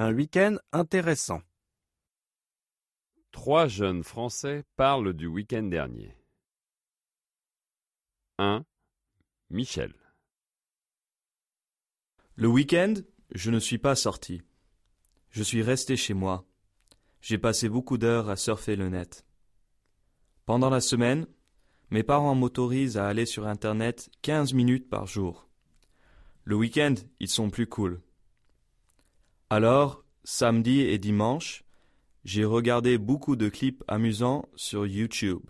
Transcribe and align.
un 0.00 0.14
week-end 0.14 0.58
intéressant. 0.70 1.42
Trois 3.32 3.66
jeunes 3.66 4.04
Français 4.04 4.64
parlent 4.76 5.12
du 5.12 5.26
week-end 5.26 5.64
dernier. 5.64 6.14
1. 8.38 8.64
Michel. 9.50 9.92
Le 12.36 12.46
week-end, 12.46 12.94
je 13.34 13.50
ne 13.50 13.58
suis 13.58 13.78
pas 13.78 13.96
sorti. 13.96 14.40
Je 15.30 15.42
suis 15.42 15.62
resté 15.62 15.96
chez 15.96 16.14
moi. 16.14 16.46
J'ai 17.20 17.38
passé 17.38 17.68
beaucoup 17.68 17.98
d'heures 17.98 18.30
à 18.30 18.36
surfer 18.36 18.76
le 18.76 18.90
net. 18.90 19.26
Pendant 20.46 20.70
la 20.70 20.80
semaine, 20.80 21.26
mes 21.90 22.04
parents 22.04 22.36
m'autorisent 22.36 22.98
à 22.98 23.08
aller 23.08 23.26
sur 23.26 23.48
Internet 23.48 24.10
15 24.22 24.54
minutes 24.54 24.88
par 24.88 25.08
jour. 25.08 25.48
Le 26.44 26.54
week-end, 26.54 26.94
ils 27.18 27.28
sont 27.28 27.50
plus 27.50 27.66
cool. 27.66 28.00
Alors, 29.50 30.04
samedi 30.24 30.80
et 30.80 30.98
dimanche, 30.98 31.64
j'ai 32.22 32.44
regardé 32.44 32.98
beaucoup 32.98 33.34
de 33.34 33.48
clips 33.48 33.82
amusants 33.88 34.46
sur 34.56 34.86
YouTube. 34.86 35.42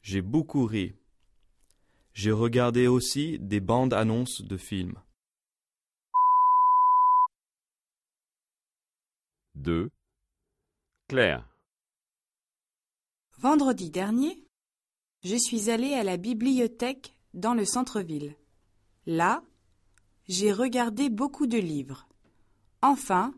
J'ai 0.00 0.22
beaucoup 0.22 0.64
ri. 0.64 0.94
J'ai 2.14 2.30
regardé 2.30 2.86
aussi 2.86 3.40
des 3.40 3.58
bandes 3.58 3.94
annonces 3.94 4.42
de 4.42 4.56
films. 4.56 4.94
2. 9.56 9.90
Claire. 11.08 11.48
Vendredi 13.38 13.90
dernier, 13.90 14.46
je 15.24 15.34
suis 15.34 15.68
allée 15.68 15.94
à 15.94 16.04
la 16.04 16.16
bibliothèque 16.16 17.16
dans 17.34 17.54
le 17.54 17.64
centre-ville. 17.64 18.36
Là, 19.06 19.42
j'ai 20.28 20.52
regardé 20.52 21.10
beaucoup 21.10 21.48
de 21.48 21.58
livres. 21.58 22.06
Enfin, 22.82 23.34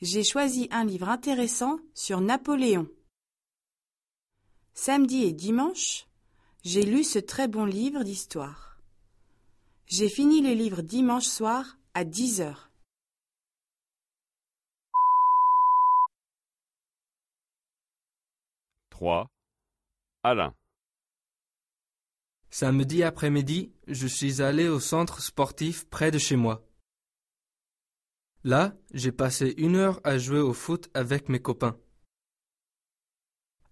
j'ai 0.00 0.22
choisi 0.22 0.68
un 0.70 0.84
livre 0.84 1.08
intéressant 1.08 1.80
sur 1.94 2.20
Napoléon. 2.20 2.88
Samedi 4.74 5.24
et 5.24 5.32
dimanche, 5.32 6.06
j'ai 6.64 6.82
lu 6.82 7.02
ce 7.02 7.18
très 7.18 7.48
bon 7.48 7.64
livre 7.64 8.04
d'histoire. 8.04 8.78
J'ai 9.86 10.08
fini 10.08 10.40
le 10.42 10.54
livre 10.54 10.80
dimanche 10.80 11.26
soir 11.26 11.76
à 11.94 12.04
10 12.04 12.40
heures. 12.40 12.70
Trois. 18.90 19.26
Alain. 20.22 20.54
Samedi 22.50 23.02
après-midi, 23.02 23.72
je 23.88 24.06
suis 24.06 24.40
allé 24.40 24.68
au 24.68 24.78
centre 24.78 25.20
sportif 25.20 25.88
près 25.88 26.12
de 26.12 26.18
chez 26.18 26.36
moi. 26.36 26.64
Là, 28.44 28.74
j'ai 28.92 29.12
passé 29.12 29.54
une 29.56 29.76
heure 29.76 30.00
à 30.02 30.18
jouer 30.18 30.40
au 30.40 30.52
foot 30.52 30.90
avec 30.94 31.28
mes 31.28 31.40
copains. 31.40 31.78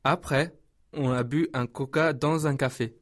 Après, 0.05 0.57
on 0.93 1.11
a 1.11 1.25
bu 1.25 1.49
un 1.53 1.67
coca 1.67 2.13
dans 2.13 2.47
un 2.47 2.57
café. 2.57 3.00